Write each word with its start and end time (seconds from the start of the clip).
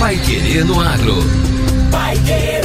Pai 0.00 0.16
Querer 0.16 0.64
no 0.64 0.80
Agro. 0.80 1.16
Pai 1.90 2.16
Querer. 2.20 2.62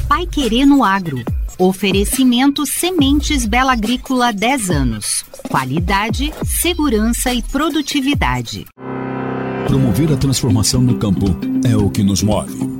Pai 0.07 0.27
Querendo 0.27 0.85
Agro. 0.85 1.25
Oferecimento 1.59 2.67
Sementes 2.67 3.47
Bela 3.47 3.73
Agrícola 3.73 4.31
10 4.31 4.71
anos. 4.71 5.25
Qualidade, 5.49 6.33
segurança 6.45 7.33
e 7.33 7.43
produtividade. 7.43 8.67
Promover 9.67 10.13
a 10.13 10.17
transformação 10.17 10.83
no 10.83 10.99
campo 10.99 11.27
é 11.67 11.75
o 11.77 11.89
que 11.89 12.03
nos 12.03 12.23
move. 12.23 12.80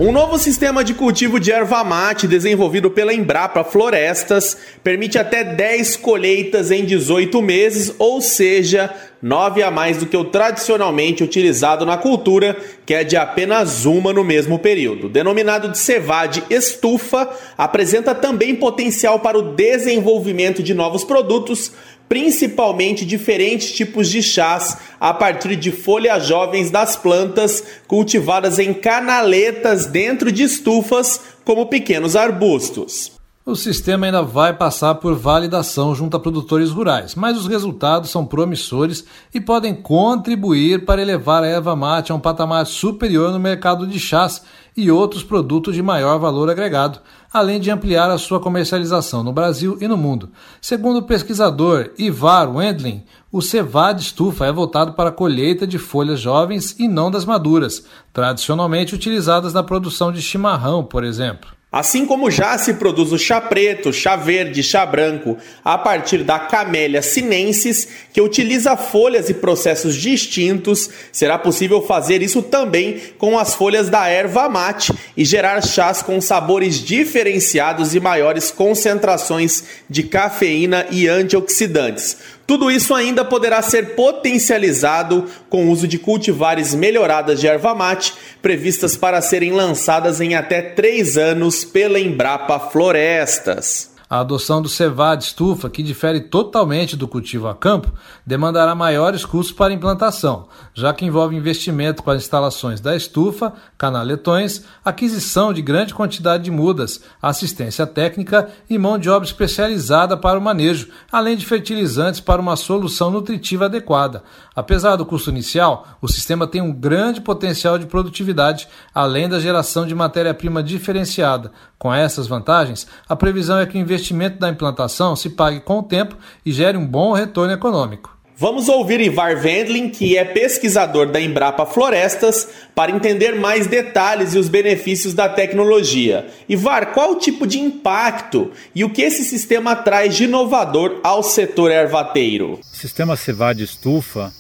Um 0.00 0.12
novo 0.12 0.38
sistema 0.38 0.84
de 0.84 0.94
cultivo 0.94 1.40
de 1.40 1.50
erva 1.50 1.82
mate 1.82 2.28
desenvolvido 2.28 2.88
pela 2.88 3.12
Embrapa 3.12 3.64
Florestas 3.64 4.56
permite 4.82 5.18
até 5.18 5.42
10 5.42 5.96
colheitas 5.96 6.70
em 6.70 6.84
18 6.84 7.42
meses, 7.42 7.92
ou 7.98 8.20
seja, 8.20 8.94
9 9.20 9.62
a 9.62 9.70
mais 9.70 9.98
do 9.98 10.06
que 10.06 10.16
o 10.16 10.24
tradicionalmente 10.24 11.24
utilizado 11.24 11.84
na 11.84 11.96
cultura, 11.96 12.56
que 12.86 12.94
é 12.94 13.02
de 13.02 13.16
apenas 13.16 13.84
uma 13.84 14.12
no 14.12 14.22
mesmo 14.22 14.58
período. 14.58 15.08
Denominado 15.08 15.68
de 15.68 15.78
cevade 15.78 16.44
estufa, 16.48 17.28
apresenta 17.56 18.14
também 18.14 18.54
potencial 18.54 19.18
para 19.18 19.38
o 19.38 19.54
desenvolvimento 19.54 20.62
de 20.62 20.72
novos 20.72 21.02
produtos, 21.02 21.72
principalmente 22.08 23.04
diferentes 23.04 23.72
tipos 23.72 24.08
de 24.08 24.22
chás 24.22 24.78
a 25.00 25.12
partir 25.12 25.56
de 25.56 25.72
folhas 25.72 26.26
jovens 26.26 26.70
das 26.70 26.96
plantas 26.96 27.62
cultivadas 27.86 28.58
em 28.58 28.72
canaletas 28.72 29.86
dentro 29.86 30.30
de 30.30 30.44
estufas 30.44 31.20
como 31.44 31.66
pequenos 31.66 32.14
arbustos. 32.14 33.17
O 33.48 33.56
sistema 33.56 34.04
ainda 34.04 34.20
vai 34.20 34.52
passar 34.52 34.96
por 34.96 35.14
validação 35.14 35.94
junto 35.94 36.14
a 36.14 36.20
produtores 36.20 36.68
rurais, 36.68 37.14
mas 37.14 37.34
os 37.38 37.46
resultados 37.46 38.10
são 38.10 38.26
promissores 38.26 39.06
e 39.32 39.40
podem 39.40 39.74
contribuir 39.74 40.84
para 40.84 41.00
elevar 41.00 41.42
a 41.42 41.46
erva 41.46 41.74
mate 41.74 42.12
a 42.12 42.14
um 42.14 42.20
patamar 42.20 42.66
superior 42.66 43.32
no 43.32 43.40
mercado 43.40 43.86
de 43.86 43.98
chás 43.98 44.42
e 44.76 44.90
outros 44.90 45.24
produtos 45.24 45.74
de 45.74 45.82
maior 45.82 46.18
valor 46.18 46.50
agregado, 46.50 47.00
além 47.32 47.58
de 47.58 47.70
ampliar 47.70 48.10
a 48.10 48.18
sua 48.18 48.38
comercialização 48.38 49.24
no 49.24 49.32
Brasil 49.32 49.78
e 49.80 49.88
no 49.88 49.96
mundo. 49.96 50.28
Segundo 50.60 50.98
o 50.98 51.04
pesquisador 51.04 51.92
Ivar 51.96 52.54
Wendling, 52.54 53.02
o 53.32 53.40
cevade 53.40 54.02
estufa 54.02 54.44
é 54.44 54.52
voltado 54.52 54.92
para 54.92 55.08
a 55.08 55.12
colheita 55.12 55.66
de 55.66 55.78
folhas 55.78 56.20
jovens 56.20 56.78
e 56.78 56.86
não 56.86 57.10
das 57.10 57.24
maduras, 57.24 57.82
tradicionalmente 58.12 58.94
utilizadas 58.94 59.54
na 59.54 59.62
produção 59.62 60.12
de 60.12 60.20
chimarrão, 60.20 60.84
por 60.84 61.02
exemplo. 61.02 61.57
Assim 61.70 62.06
como 62.06 62.30
já 62.30 62.56
se 62.56 62.72
produz 62.74 63.12
o 63.12 63.18
chá 63.18 63.42
preto, 63.42 63.92
chá 63.92 64.16
verde, 64.16 64.62
chá 64.62 64.86
branco 64.86 65.36
a 65.62 65.76
partir 65.76 66.24
da 66.24 66.38
Camellia 66.38 67.02
sinensis, 67.02 67.86
que 68.10 68.22
utiliza 68.22 68.74
folhas 68.74 69.28
e 69.28 69.34
processos 69.34 69.94
distintos, 69.94 70.88
será 71.12 71.38
possível 71.38 71.82
fazer 71.82 72.22
isso 72.22 72.40
também 72.40 72.98
com 73.18 73.38
as 73.38 73.54
folhas 73.54 73.90
da 73.90 74.08
erva 74.08 74.48
mate 74.48 74.94
e 75.14 75.26
gerar 75.26 75.60
chás 75.62 76.00
com 76.00 76.18
sabores 76.22 76.82
diferenciados 76.82 77.94
e 77.94 78.00
maiores 78.00 78.50
concentrações 78.50 79.62
de 79.90 80.04
cafeína 80.04 80.86
e 80.90 81.06
antioxidantes. 81.06 82.16
Tudo 82.48 82.70
isso 82.70 82.94
ainda 82.94 83.26
poderá 83.26 83.60
ser 83.60 83.94
potencializado 83.94 85.26
com 85.50 85.66
o 85.66 85.70
uso 85.70 85.86
de 85.86 85.98
cultivares 85.98 86.74
melhoradas 86.74 87.38
de 87.38 87.46
erva 87.46 87.74
mate, 87.74 88.14
previstas 88.40 88.96
para 88.96 89.20
serem 89.20 89.52
lançadas 89.52 90.18
em 90.18 90.34
até 90.34 90.62
três 90.62 91.18
anos 91.18 91.62
pela 91.62 92.00
Embrapa 92.00 92.58
Florestas. 92.58 93.90
A 94.10 94.20
adoção 94.20 94.62
do 94.62 94.70
cevade 94.70 95.24
estufa, 95.24 95.68
que 95.68 95.82
difere 95.82 96.20
totalmente 96.20 96.96
do 96.96 97.06
cultivo 97.06 97.46
a 97.46 97.54
campo, 97.54 97.92
demandará 98.24 98.74
maiores 98.74 99.22
custos 99.22 99.54
para 99.54 99.72
implantação, 99.72 100.48
já 100.72 100.94
que 100.94 101.04
envolve 101.04 101.36
investimento 101.36 102.02
para 102.02 102.16
instalações 102.16 102.80
da 102.80 102.96
estufa, 102.96 103.52
canaletões, 103.76 104.62
aquisição 104.82 105.52
de 105.52 105.60
grande 105.60 105.92
quantidade 105.92 106.44
de 106.44 106.50
mudas, 106.50 107.02
assistência 107.20 107.86
técnica 107.86 108.48
e 108.70 108.78
mão 108.78 108.98
de 108.98 109.10
obra 109.10 109.28
especializada 109.28 110.16
para 110.16 110.38
o 110.38 110.42
manejo, 110.42 110.88
além 111.12 111.36
de 111.36 111.44
fertilizantes 111.44 112.18
para 112.18 112.40
uma 112.40 112.56
solução 112.56 113.10
nutritiva 113.10 113.66
adequada. 113.66 114.22
Apesar 114.56 114.96
do 114.96 115.04
custo 115.04 115.28
inicial, 115.28 115.86
o 116.00 116.08
sistema 116.08 116.46
tem 116.46 116.62
um 116.62 116.72
grande 116.72 117.20
potencial 117.20 117.78
de 117.78 117.84
produtividade, 117.84 118.68
além 118.94 119.28
da 119.28 119.38
geração 119.38 119.86
de 119.86 119.94
matéria-prima 119.94 120.62
diferenciada. 120.62 121.52
Com 121.78 121.94
essas 121.94 122.26
vantagens, 122.26 122.88
a 123.08 123.14
previsão 123.14 123.58
é 123.58 123.66
que 123.66 123.76
o 123.76 123.80
investimento 123.80 123.97
da 124.38 124.48
implantação 124.48 125.14
se 125.14 125.30
pague 125.30 125.60
com 125.60 125.78
o 125.78 125.82
tempo 125.82 126.16
e 126.44 126.52
gere 126.52 126.76
um 126.76 126.86
bom 126.86 127.12
retorno 127.12 127.52
econômico. 127.52 128.16
Vamos 128.40 128.68
ouvir 128.68 129.00
Ivar 129.00 129.34
Wendling, 129.36 129.90
que 129.90 130.16
é 130.16 130.24
pesquisador 130.24 131.10
da 131.10 131.20
Embrapa 131.20 131.66
Florestas, 131.66 132.46
para 132.72 132.92
entender 132.92 133.34
mais 133.34 133.66
detalhes 133.66 134.32
e 134.32 134.38
os 134.38 134.48
benefícios 134.48 135.12
da 135.12 135.28
tecnologia. 135.28 136.28
Ivar, 136.48 136.92
qual 136.92 137.12
o 137.12 137.18
tipo 137.18 137.48
de 137.48 137.58
impacto 137.58 138.52
e 138.72 138.84
o 138.84 138.90
que 138.90 139.02
esse 139.02 139.24
sistema 139.24 139.74
traz 139.74 140.14
de 140.14 140.24
inovador 140.24 141.00
ao 141.02 141.20
setor 141.20 141.72
ervateiro? 141.72 142.60
O 142.62 142.76
sistema 142.76 143.16
Cevade 143.16 143.64
Estufa 143.64 144.32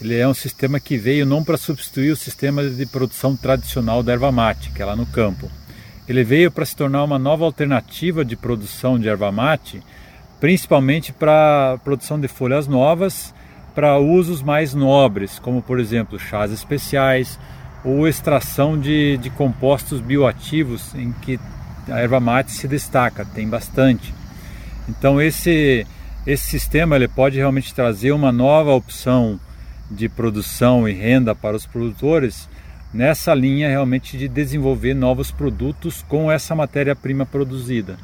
ele 0.00 0.16
é 0.16 0.28
um 0.28 0.34
sistema 0.34 0.78
que 0.78 0.98
veio 0.98 1.24
não 1.24 1.42
para 1.42 1.56
substituir 1.56 2.10
o 2.10 2.16
sistema 2.16 2.68
de 2.68 2.84
produção 2.84 3.34
tradicional 3.34 4.02
da 4.02 4.12
erva 4.12 4.30
mate, 4.30 4.70
que 4.70 4.82
é 4.82 4.84
lá 4.84 4.94
no 4.94 5.06
campo. 5.06 5.50
Ele 6.08 6.22
veio 6.22 6.50
para 6.50 6.64
se 6.64 6.76
tornar 6.76 7.02
uma 7.04 7.18
nova 7.18 7.44
alternativa 7.44 8.24
de 8.24 8.36
produção 8.36 8.98
de 8.98 9.08
erva 9.08 9.32
mate, 9.32 9.82
principalmente 10.40 11.12
para 11.12 11.78
produção 11.82 12.20
de 12.20 12.28
folhas 12.28 12.68
novas, 12.68 13.34
para 13.74 13.98
usos 13.98 14.42
mais 14.42 14.72
nobres, 14.72 15.38
como 15.38 15.60
por 15.60 15.80
exemplo 15.80 16.18
chás 16.18 16.52
especiais 16.52 17.38
ou 17.84 18.06
extração 18.06 18.78
de, 18.78 19.16
de 19.18 19.30
compostos 19.30 20.00
bioativos, 20.00 20.94
em 20.94 21.12
que 21.12 21.38
a 21.88 22.00
erva 22.00 22.20
mate 22.20 22.52
se 22.52 22.66
destaca, 22.66 23.24
tem 23.24 23.48
bastante. 23.48 24.14
Então 24.88 25.20
esse 25.20 25.86
esse 26.26 26.44
sistema 26.44 26.96
ele 26.96 27.06
pode 27.06 27.36
realmente 27.36 27.72
trazer 27.72 28.10
uma 28.10 28.32
nova 28.32 28.72
opção 28.72 29.38
de 29.88 30.08
produção 30.08 30.88
e 30.88 30.92
renda 30.92 31.36
para 31.36 31.56
os 31.56 31.66
produtores 31.66 32.48
nessa 32.96 33.34
linha 33.34 33.68
realmente 33.68 34.16
de 34.16 34.26
desenvolver 34.26 34.94
novos 34.94 35.30
produtos 35.30 36.02
com 36.08 36.32
essa 36.32 36.54
matéria-prima 36.54 37.26
produzida. 37.26 37.98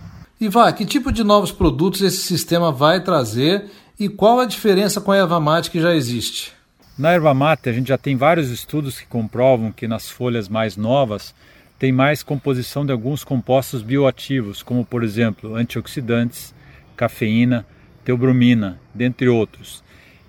Vai, 0.51 0.73
que 0.75 0.85
tipo 0.85 1.11
de 1.11 1.25
novos 1.25 1.51
produtos 1.51 2.03
esse 2.03 2.19
sistema 2.19 2.71
vai 2.71 3.03
trazer 3.03 3.71
e 3.99 4.09
qual 4.09 4.39
a 4.39 4.45
diferença 4.45 5.01
com 5.01 5.13
a 5.13 5.17
erva 5.17 5.41
mate 5.41 5.71
que 5.71 5.81
já 5.81 5.95
existe? 5.95 6.53
Na 6.99 7.13
erva 7.13 7.33
mate 7.33 7.71
a 7.71 7.73
gente 7.73 7.89
já 7.89 7.97
tem 7.97 8.17
vários 8.17 8.51
estudos 8.51 8.99
que 8.99 9.07
comprovam 9.07 9.73
que 9.73 9.89
nas 9.89 10.11
folhas 10.11 10.49
mais 10.49 10.77
novas 10.77 11.35
tem 11.79 11.91
mais 11.91 12.23
composição 12.23 12.85
de 12.85 12.93
alguns 12.93 13.25
compostos 13.25 13.83
bioativos, 13.83 14.63
como 14.63 14.85
por 14.85 15.03
exemplo 15.03 15.57
antioxidantes, 15.57 16.55
cafeína, 16.97 17.65
teobromina, 18.05 18.79
dentre 18.95 19.29
outros. 19.29 19.82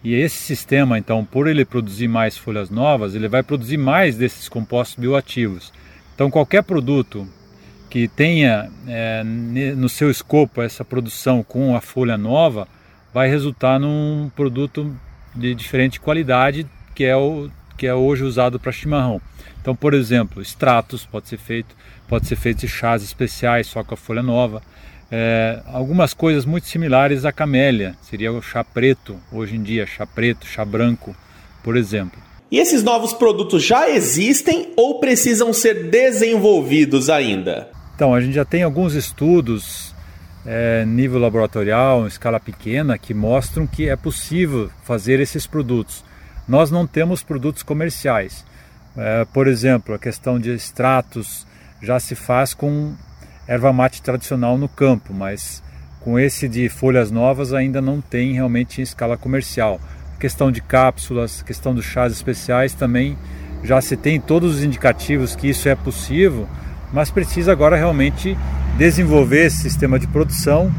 E 0.04 0.14
esse 0.14 0.36
sistema, 0.36 0.98
então, 0.98 1.24
por 1.24 1.48
ele 1.48 1.64
produzir 1.64 2.08
mais 2.08 2.38
folhas 2.38 2.70
novas, 2.70 3.16
ele 3.16 3.28
vai 3.28 3.42
produzir 3.42 3.78
mais 3.78 4.18
desses 4.18 4.50
compostos 4.50 4.98
bioativos. 4.98 5.72
Então, 6.14 6.30
qualquer 6.30 6.64
produto 6.64 7.28
que 7.90 8.08
tenha 8.08 8.70
é, 8.88 9.24
no 9.24 9.88
seu 9.88 10.10
escopo 10.10 10.62
essa 10.62 10.84
produção 10.84 11.44
com 11.44 11.76
a 11.76 11.80
folha 11.80 12.18
nova, 12.18 12.68
vai 13.14 13.30
resultar 13.30 13.80
num 13.80 14.32
produto 14.36 14.96
de 15.36 15.54
diferente 15.54 16.00
qualidade 16.00 16.66
que 16.96 17.04
é 17.04 17.16
o 17.16 17.50
que 17.78 17.88
é 17.88 17.94
hoje 17.94 18.24
usado 18.24 18.60
para 18.60 18.72
chimarrão. 18.72 19.22
Então, 19.62 19.76
por 19.76 19.94
exemplo, 19.94 20.42
extratos 20.42 21.06
pode 21.06 21.28
ser 21.28 21.38
feito, 21.38 21.76
pode 22.08 22.28
ser 22.28 22.36
feito 22.36 22.68
chás 22.68 23.04
especiais 23.04 23.68
só 23.68 23.84
com 23.84 23.94
a 23.94 23.98
folha 23.98 24.24
nova. 24.24 24.62
É, 25.16 25.62
algumas 25.68 26.12
coisas 26.12 26.44
muito 26.44 26.66
similares 26.66 27.24
à 27.24 27.32
camélia, 27.32 27.96
seria 28.02 28.34
o 28.34 28.42
chá 28.42 28.64
preto, 28.64 29.16
hoje 29.32 29.56
em 29.56 29.62
dia, 29.62 29.86
chá 29.86 30.08
preto, 30.08 30.48
chá 30.48 30.66
branco, 30.66 31.16
por 31.64 31.78
exemplo. 31.78 32.20
E 32.50 32.58
esses 32.58 32.82
novos 32.82 33.14
produtos 33.14 33.64
já 33.64 33.88
existem 33.88 34.74
ou 34.76 35.00
precisam 35.00 35.54
ser 35.54 35.92
desenvolvidos 35.92 37.12
ainda? 37.12 37.70
Então, 37.94 38.12
a 38.12 38.20
gente 38.20 38.34
já 38.34 38.44
tem 38.44 38.64
alguns 38.64 38.96
estudos 38.96 39.94
é, 40.48 40.84
nível 40.84 41.20
laboratorial, 41.20 42.06
em 42.06 42.08
escala 42.08 42.40
pequena, 42.40 42.98
que 42.98 43.14
mostram 43.14 43.68
que 43.68 43.88
é 43.88 43.96
possível 43.96 44.72
fazer 44.84 45.20
esses 45.20 45.46
produtos. 45.46 46.04
Nós 46.48 46.72
não 46.72 46.88
temos 46.88 47.22
produtos 47.22 47.62
comerciais. 47.62 48.44
É, 48.98 49.26
por 49.26 49.46
exemplo, 49.48 49.94
a 49.94 50.00
questão 50.00 50.40
de 50.40 50.50
extratos 50.50 51.46
já 51.84 52.00
se 52.00 52.16
faz 52.16 52.56
com 52.56 52.96
erva 53.48 53.74
mate 53.74 54.02
tradicional 54.02 54.58
no 54.58 54.68
campo, 54.68 55.14
mas 55.14 55.62
com 56.00 56.20
esse 56.20 56.48
de 56.48 56.68
folhas 56.70 57.12
novas 57.12 57.54
ainda 57.54 57.82
não 57.82 58.02
tem 58.02 58.34
realmente 58.34 58.82
em 58.82 58.84
escala 58.84 59.18
comercial. 59.18 59.80
A 60.16 60.20
questão 60.20 60.52
de 60.52 60.62
cápsulas, 60.62 61.42
questão 61.42 61.74
dos 61.74 61.86
chás 61.86 62.12
especiais 62.12 62.74
também 62.74 63.18
já 63.64 63.80
se 63.80 63.96
tem 63.96 64.20
todos 64.20 64.56
os 64.56 64.64
indicativos 64.64 65.36
que 65.36 65.48
isso 65.48 65.70
é 65.70 65.76
possível, 65.76 66.48
mas 66.92 67.10
precisa 67.10 67.52
agora 67.52 67.78
realmente 67.78 68.38
desenvolver 68.78 69.46
esse 69.46 69.58
sistema 69.58 69.98
de 69.98 70.08
produção, 70.08 70.72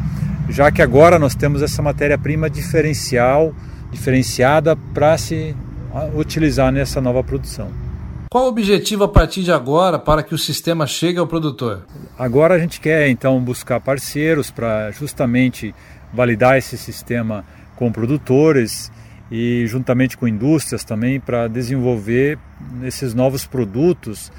já 0.48 0.70
que 0.70 0.82
agora 0.82 1.18
nós 1.18 1.34
temos 1.34 1.62
essa 1.62 1.80
matéria-prima 1.80 2.50
diferencial, 2.50 3.54
diferenciada 3.90 4.76
para 4.76 5.16
se 5.16 5.56
utilizar 6.14 6.70
nessa 6.70 7.00
nova 7.00 7.22
produção. 7.24 7.83
Qual 8.34 8.46
o 8.46 8.48
objetivo 8.48 9.04
a 9.04 9.08
partir 9.08 9.44
de 9.44 9.52
agora 9.52 9.96
para 9.96 10.20
que 10.20 10.34
o 10.34 10.38
sistema 10.38 10.88
chegue 10.88 11.20
ao 11.20 11.26
produtor? 11.28 11.86
Agora 12.18 12.56
a 12.56 12.58
gente 12.58 12.80
quer 12.80 13.08
então 13.08 13.40
buscar 13.40 13.78
parceiros 13.78 14.50
para 14.50 14.90
justamente 14.90 15.72
validar 16.12 16.58
esse 16.58 16.76
sistema 16.76 17.44
com 17.76 17.92
produtores 17.92 18.90
e 19.30 19.64
juntamente 19.68 20.18
com 20.18 20.26
indústrias 20.26 20.82
também 20.82 21.20
para 21.20 21.46
desenvolver 21.46 22.36
esses 22.82 23.14
novos 23.14 23.46
produtos 23.46 24.32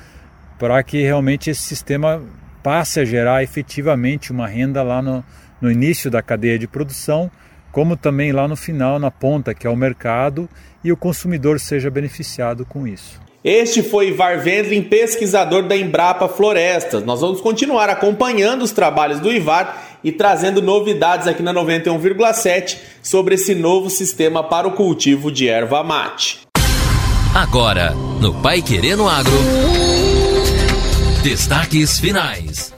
para 0.59 0.83
que 0.83 1.01
realmente 1.01 1.49
esse 1.49 1.61
sistema 1.61 2.21
passe 2.61 2.99
a 2.99 3.05
gerar 3.05 3.43
efetivamente 3.43 4.29
uma 4.29 4.45
renda 4.45 4.83
lá 4.83 5.01
no, 5.01 5.23
no 5.61 5.71
início 5.71 6.11
da 6.11 6.21
cadeia 6.21 6.59
de 6.59 6.67
produção, 6.67 7.31
como 7.71 7.95
também 7.95 8.33
lá 8.33 8.45
no 8.45 8.57
final, 8.57 8.99
na 8.99 9.09
ponta, 9.09 9.53
que 9.53 9.65
é 9.65 9.69
o 9.69 9.75
mercado, 9.77 10.49
e 10.83 10.91
o 10.91 10.97
consumidor 10.97 11.61
seja 11.61 11.89
beneficiado 11.89 12.65
com 12.65 12.85
isso. 12.85 13.23
Este 13.45 13.83
foi 13.83 14.07
Ivar 14.07 14.39
Vendlin, 14.39 14.81
pesquisador 14.81 15.67
da 15.67 15.77
Embrapa 15.77 16.27
Florestas. 16.27 17.05
Nós 17.05 17.21
vamos 17.21 17.39
continuar 17.41 17.87
acompanhando 17.91 18.63
os 18.63 18.71
trabalhos 18.71 19.19
do 19.19 19.31
Ivar 19.31 19.99
e 20.03 20.11
trazendo 20.11 20.63
novidades 20.63 21.27
aqui 21.27 21.43
na 21.43 21.53
91,7 21.53 22.77
sobre 23.03 23.35
esse 23.35 23.53
novo 23.53 23.87
sistema 23.87 24.43
para 24.43 24.67
o 24.67 24.71
cultivo 24.71 25.31
de 25.31 25.47
erva 25.47 25.83
mate. 25.83 26.39
Agora, 27.35 27.91
no 28.19 28.33
Pai 28.33 28.63
Querendo 28.63 29.07
Agro. 29.07 29.31
Destaques 31.21 31.99
finais. 31.99 32.73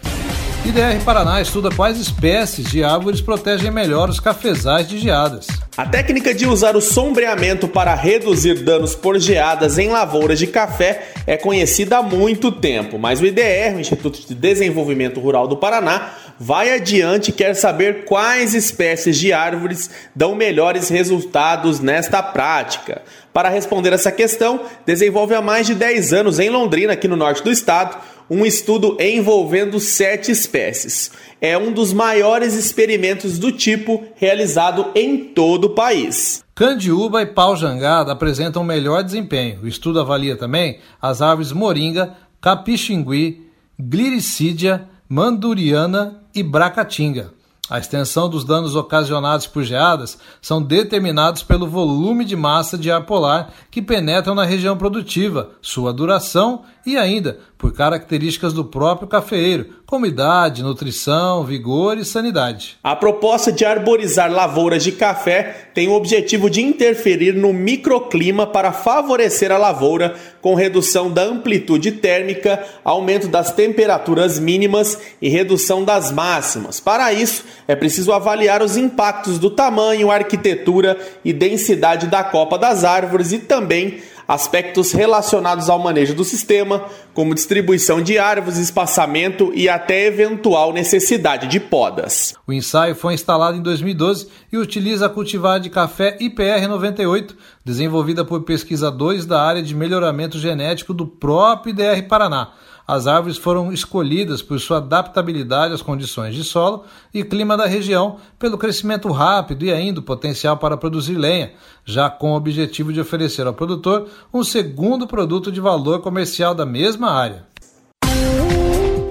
IDR 0.66 1.02
Paraná 1.06 1.42
estuda 1.42 1.70
quais 1.74 1.98
espécies 1.98 2.70
de 2.70 2.84
árvores 2.84 3.22
protegem 3.22 3.72
melhor 3.72 4.10
os 4.10 4.20
cafezais 4.20 4.90
de 4.90 5.00
geadas. 5.00 5.48
A 5.78 5.86
técnica 5.86 6.34
de 6.34 6.48
usar 6.48 6.76
o 6.76 6.82
sombreamento 6.82 7.68
para 7.68 7.94
reduzir 7.94 8.64
danos 8.64 8.96
por 8.96 9.20
geadas 9.20 9.78
em 9.78 9.90
lavouras 9.90 10.40
de 10.40 10.48
café 10.48 11.10
é 11.28 11.38
conhecida 11.38 12.00
há 12.00 12.02
muito 12.02 12.52
tempo, 12.52 12.98
mas 12.98 13.22
o 13.22 13.26
IDR, 13.28 13.76
o 13.76 13.80
Instituto 13.80 14.28
de 14.28 14.34
Desenvolvimento 14.34 15.20
Rural 15.20 15.48
do 15.48 15.56
Paraná, 15.56 16.16
vai 16.40 16.74
adiante 16.74 17.30
e 17.30 17.32
quer 17.32 17.54
saber 17.54 18.06
quais 18.06 18.56
espécies 18.56 19.20
de 19.20 19.32
árvores 19.32 19.92
dão 20.16 20.34
melhores 20.34 20.90
resultados 20.90 21.80
nesta 21.80 22.24
prática. 22.24 23.04
Para 23.32 23.50
responder 23.50 23.94
essa 23.94 24.12
questão, 24.12 24.62
desenvolve 24.84 25.36
há 25.36 25.44
mais 25.44 25.68
de 25.68 25.76
10 25.76 26.12
anos 26.12 26.40
em 26.40 26.50
Londrina, 26.50 26.94
aqui 26.94 27.08
no 27.08 27.16
norte 27.16 27.44
do 27.44 27.52
estado, 27.52 27.98
um 28.30 28.46
estudo 28.46 28.98
envolvendo 29.00 29.80
sete 29.80 30.32
espécies. 30.32 31.12
É 31.40 31.58
um 31.58 31.72
dos 31.72 31.94
maiores 31.94 32.54
experimentos 32.56 33.38
do 33.38 33.52
tipo 33.52 34.04
realizado 34.16 34.88
em 34.96 35.26
todo 35.26 35.66
o 35.66 35.70
país. 35.76 36.44
Candiúba 36.56 37.22
e 37.22 37.26
pau-jangada 37.26 38.12
apresentam 38.12 38.64
melhor 38.64 39.04
desempenho. 39.04 39.60
O 39.62 39.68
estudo 39.68 40.00
avalia 40.00 40.36
também 40.36 40.80
as 41.02 41.22
árvores 41.22 41.52
moringa, 41.52 42.16
capixingui, 42.42 43.48
gliricídia, 43.80 44.88
manduriana 45.08 46.24
e 46.34 46.42
bracatinga. 46.42 47.38
A 47.70 47.80
extensão 47.80 48.30
dos 48.30 48.46
danos 48.46 48.76
ocasionados 48.76 49.46
por 49.46 49.62
geadas 49.62 50.18
são 50.42 50.62
determinados 50.62 51.44
pelo 51.44 51.68
volume 51.68 52.24
de 52.24 52.36
massa 52.36 52.78
de 52.78 52.90
ar 52.90 53.06
polar 53.06 53.54
que 53.70 53.82
penetram 53.82 54.34
na 54.34 54.46
região 54.46 54.78
produtiva, 54.78 55.52
sua 55.62 55.92
duração 55.92 56.64
e 56.88 56.98
ainda 56.98 57.38
por 57.58 57.74
características 57.74 58.54
do 58.54 58.64
próprio 58.64 59.10
cafeeiro, 59.10 59.66
como 59.86 60.06
idade, 60.06 60.64
nutrição, 60.64 61.44
vigor 61.44 61.98
e 61.98 62.06
sanidade. 62.06 62.78
A 62.82 62.96
proposta 62.96 63.52
de 63.52 63.66
arborizar 63.66 64.32
lavouras 64.32 64.84
de 64.84 64.94
café 64.94 65.70
tem 65.74 65.90
o 65.90 65.94
objetivo 65.94 66.50
de 66.50 66.62
interferir 66.62 67.34
no 67.34 67.52
microclima 67.52 68.48
para 68.48 68.72
favorecer 68.72 69.52
a 69.52 69.58
lavoura 69.58 70.16
com 70.42 70.56
redução 70.56 71.12
da 71.12 71.24
amplitude 71.24 71.92
térmica, 71.92 72.64
aumento 72.86 73.28
das 73.28 73.52
temperaturas 73.52 74.40
mínimas 74.40 74.98
e 75.22 75.28
redução 75.28 75.84
das 75.84 76.10
máximas. 76.10 76.80
Para 76.80 77.12
isso, 77.12 77.44
é 77.68 77.76
preciso 77.76 78.14
avaliar 78.14 78.62
os 78.62 78.78
impactos 78.78 79.40
do 79.40 79.50
tamanho, 79.50 80.10
arquitetura 80.10 80.98
e 81.26 81.34
densidade 81.34 82.08
da 82.08 82.24
copa 82.24 82.58
das 82.58 82.86
árvores 82.86 83.34
e 83.34 83.40
também 83.40 84.00
aspectos 84.28 84.92
relacionados 84.92 85.70
ao 85.70 85.80
manejo 85.80 86.14
do 86.14 86.24
sistema, 86.24 86.86
como 87.14 87.34
distribuição 87.34 88.02
de 88.02 88.20
árvores, 88.20 88.58
espaçamento 88.58 89.52
e 89.56 89.70
até 89.70 90.06
eventual 90.08 90.74
necessidade 90.74 91.48
de 91.48 91.60
podas. 91.60 92.36
O 92.46 92.52
ensaio 92.52 92.96
foi 92.96 93.14
instalado 93.14 93.58
em 93.58 93.62
2012 93.62 94.28
e 94.52 94.58
utiliza 94.58 95.06
a 95.06 95.10
cultivar 95.10 95.60
de 95.60 95.70
café 95.70 96.18
IPR 96.20 96.68
98, 96.68 97.36
desenvolvida 97.64 98.26
por 98.26 98.44
pesquisadores 98.44 99.26
da 99.26 99.42
área 99.42 99.64
de 99.64 99.74
melhoramento 99.74 100.38
genético 100.38 100.94
do 100.94 101.08
próprio 101.08 101.72
IDR 101.72 102.08
Paraná 102.08 102.52
as 102.88 103.06
árvores 103.06 103.38
foram 103.38 103.74
escolhidas 103.74 104.42
por 104.42 104.60
sua 104.60 104.78
adaptabilidade 104.78 105.74
às 105.74 105.82
condições 105.82 106.34
de 106.34 106.44
solo 106.44 106.86
e 107.14 107.24
clima 107.24 107.58
da 107.58 107.66
região, 107.66 108.16
pelo 108.40 108.58
crescimento 108.58 109.12
rápido 109.12 109.66
e 109.66 109.72
ainda 109.72 110.00
o 110.00 110.04
potencial 110.04 110.56
para 110.56 110.78
produzir 110.78 111.16
lenha, 111.16 111.52
já 111.84 112.10
com 112.10 112.32
o 112.32 112.36
objetivo 112.36 112.94
de 112.94 113.02
oferecer 113.02 113.46
ao 113.46 113.54
produtor 113.54 114.08
um 114.34 114.44
segundo 114.44 115.06
produto 115.06 115.52
de 115.52 115.60
valor 115.60 116.02
comercial 116.02 116.56
da 116.56 116.66
mesma 116.66 117.12
área. 117.12 117.46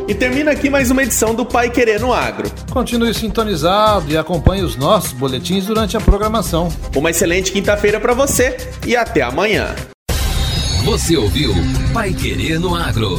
E 0.09 0.15
termina 0.15 0.53
aqui 0.53 0.71
mais 0.71 0.91
uma 0.91 1.03
edição 1.03 1.35
do 1.35 1.45
Pai 1.45 1.69
Querer 1.69 2.01
no 2.01 2.13
Agro. 2.13 2.49
Continue 2.71 3.13
sintonizado 3.13 4.11
e 4.11 4.17
acompanhe 4.17 4.63
os 4.63 4.77
nossos 4.77 5.13
boletins 5.13 5.67
durante 5.67 5.97
a 5.97 6.01
programação. 6.01 6.69
Uma 6.95 7.11
excelente 7.11 7.51
quinta-feira 7.51 7.99
para 7.99 8.15
você 8.15 8.57
e 8.87 8.95
até 8.95 9.23
amanhã. 9.23 9.75
Você 10.85 11.17
ouviu 11.17 11.53
Pai 11.93 12.15
Querer 12.15 12.61
no 12.61 12.73
Agro. 12.73 13.19